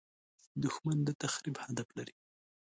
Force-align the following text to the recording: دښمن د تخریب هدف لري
دښمن 0.63 0.97
د 1.07 1.09
تخریب 1.21 1.55
هدف 1.65 1.87
لري 1.97 2.13